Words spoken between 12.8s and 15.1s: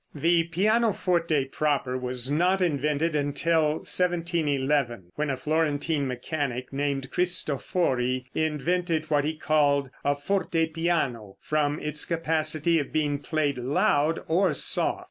being played loud or soft.